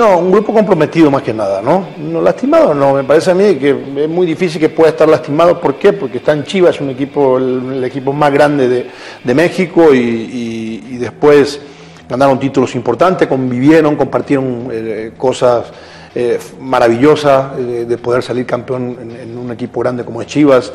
[0.00, 1.88] No, un grupo comprometido más que nada, ¿no?
[1.98, 2.94] No lastimado, no.
[2.94, 3.68] Me parece a mí que
[3.98, 5.60] es muy difícil que pueda estar lastimado.
[5.60, 5.92] ¿Por qué?
[5.92, 8.88] Porque está en Chivas, un equipo, el, equipo más grande
[9.22, 11.60] de, México y, después
[12.08, 15.66] ganaron títulos importantes, convivieron, compartieron eh, cosas
[16.14, 20.72] eh, maravillosas eh, de poder salir campeón en, en un equipo grande como es Chivas.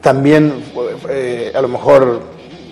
[0.00, 0.54] También,
[1.54, 2.22] a lo mejor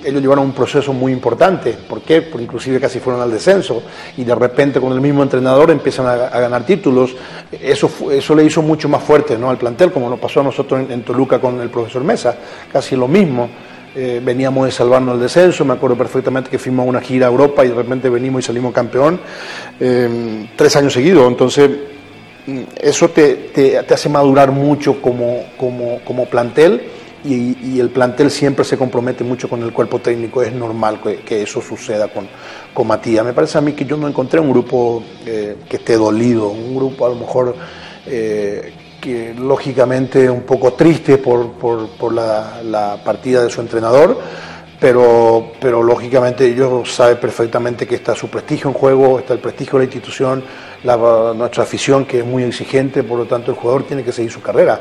[0.04, 1.72] ellos llevaron un proceso muy importante.
[1.72, 2.22] ¿Por qué?
[2.22, 3.82] Porque inclusive casi fueron al descenso
[4.16, 7.14] y de repente con el mismo entrenador empiezan a, ganar títulos.
[7.50, 9.50] Eso, eso le hizo mucho más fuerte ¿no?
[9.50, 12.36] al plantel, como nos pasó a nosotros en, en Toluca con el profesor Mesa,
[12.72, 13.48] casi lo mismo.
[13.96, 17.30] Eh, veníamos de salvarnos el descenso, me acuerdo perfectamente que fuimos a una gira a
[17.30, 19.20] Europa y de repente venimos y salimos campeón
[19.78, 21.28] eh, tres años seguidos.
[21.28, 21.70] Entonces,
[22.46, 26.82] mm, eso te, te- te hace madurar mucho como, como, como plantel
[27.24, 30.42] y, el plantel siempre se compromete mucho con el cuerpo técnico.
[30.42, 32.28] Es normal que, eso suceda con,
[32.72, 33.24] con Matías.
[33.24, 36.76] Me parece a mí que yo no encontré un grupo eh, que esté dolido, un
[36.76, 37.56] grupo a lo mejor
[38.06, 44.18] eh, que lógicamente un poco triste por, por- la, partida de su entrenador.
[44.80, 49.74] Pero, pero lógicamente ellos saben perfectamente que está su prestigio en juego, está el prestigio
[49.74, 50.44] de la institución,
[51.36, 54.42] nuestra afición que es muy exigente, por lo tanto el jugador tiene que seguir su
[54.42, 54.78] carrera,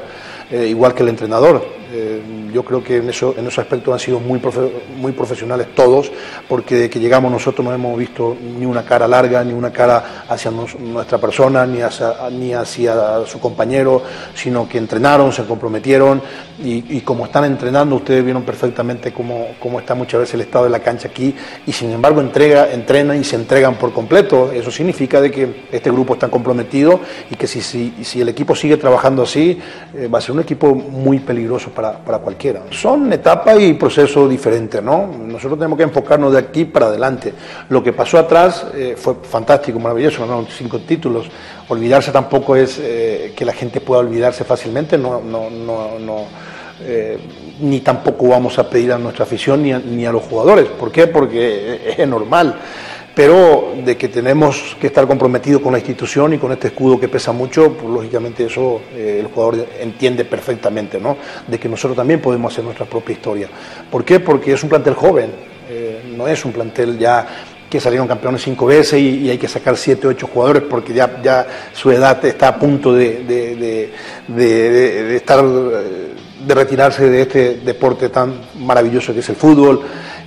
[0.54, 1.84] eh, igual que el entrenador.
[1.96, 2.22] Eh,
[2.52, 4.72] yo creo que en, eso, en esos aspectos han sido muy, profe-
[5.14, 6.12] profesionales todos,
[6.48, 10.26] porque desde que llegamos nosotros no hemos visto ni una cara larga, ni una cara
[10.28, 14.02] hacia nuestra persona, ni hacia, ni hacia su compañero,
[14.36, 16.22] sino que entrenaron, se comprometieron
[16.64, 20.66] y, y como están entrenando, ustedes vieron perfectamente cómo, cómo está muchas veces el estado
[20.66, 21.36] de la cancha aquí
[21.66, 24.52] y sin embargo entrega, entrenan y se entregan por completo.
[24.52, 27.00] Eso significa de que este grupo está comprometido
[27.32, 29.60] y que si, si, si el equipo sigue trabajando así,
[29.96, 32.62] eh, va a ser un equipo muy peligroso para, para cualquiera.
[32.70, 35.08] Son etapas y procesos diferentes, ¿no?
[35.08, 37.34] Nosotros tenemos que enfocarnos de aquí para adelante.
[37.70, 41.28] Lo que pasó atrás eh, fue fantástico, maravilloso, ganaron cinco títulos.
[41.70, 46.26] Olvidarse tampoco es eh, que la gente pueda olvidarse fácilmente, no, no, no, no,
[46.82, 47.18] eh,
[47.62, 50.66] ni tampoco vamos a pedir a nuestra afición ni a, ni a los jugadores.
[50.66, 51.08] ¿Por qué?
[51.08, 52.56] Porque es normal.
[53.16, 57.08] Pero de que tenemos que estar comprometidos con la institución y con este escudo que
[57.08, 61.18] pesa mucho, pues lógicamente eso eh, el jugador entiende perfectamente, ¿no?
[61.48, 63.50] De que nosotros también podemos hacer nuestra propia historia.
[63.92, 64.20] ¿Por qué?
[64.20, 65.30] Porque es un plantel joven,
[65.70, 67.28] eh, no es un plantel ya
[67.70, 71.22] que salieron campeones cinco veces y, hay que sacar siete o ocho jugadores porque ya,
[71.24, 73.92] ya su edad está a punto de- de-
[74.28, 76.14] de estar eh,
[76.46, 79.82] de retirarse de este deporte tan maravilloso que es el fútbol.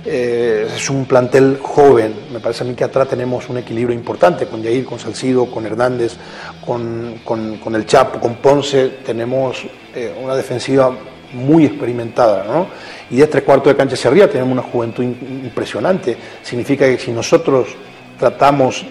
[0.09, 4.45] Eh, es un plantel joven, me parece a mí que atrás tenemos un equilibrio importante
[4.45, 6.13] con Jair, con Salcido, con Hernández,
[6.65, 10.95] con, con, el Chapo, con Ponce, tenemos eh, una defensiva
[11.33, 12.67] muy experimentada, ¿no?
[13.09, 16.15] Y de tres cuartos de cancha hacia arriba tenemos una juventud impresionante.
[16.41, 17.67] Significa que si nosotros
[18.17, 18.85] tratamos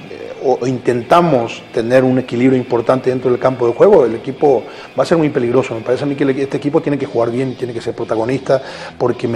[0.46, 4.62] o intentamos tener un equilibrio importante dentro del campo de juego, el equipo
[4.98, 5.75] va a ser muy peligroso.
[5.75, 8.62] Me parece a mí que este equipo tiene que jugar bien, tiene que ser protagonista,
[8.96, 9.28] porque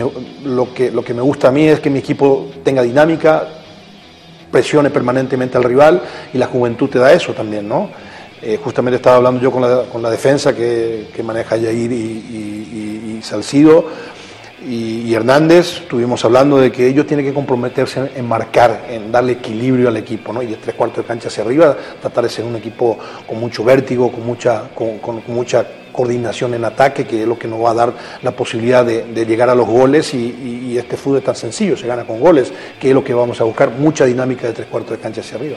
[0.45, 3.49] lo, que, lo que me gusta a mí es que mi equipo tenga dinámica,
[4.51, 6.03] presione permanentemente al rival
[6.33, 7.91] y la juventud te da eso también, ¿no?
[8.43, 13.21] Eh, justamente estaba hablando yo con la, con la defensa que, maneja Yair y, y
[13.23, 13.85] Salcido
[14.67, 19.89] y, Hernández, estuvimos hablando de que ellos tienen que comprometerse en, marcar, en darle equilibrio
[19.89, 20.43] al equipo, ¿no?
[20.43, 23.65] y de tres cuartos de cancha hacia arriba, tratar de ser un equipo con mucho
[23.65, 27.75] vértigo, con mucha, con, mucha coordinación en ataque, que es lo que nos va a
[27.75, 27.93] dar
[28.23, 31.87] la posibilidad de, llegar a los goles y, y, este fútbol es tan sencillo, se
[31.87, 34.93] gana con goles, que es lo que vamos a buscar, mucha dinámica de tres cuartos
[34.93, 35.57] de cancha hacia arriba.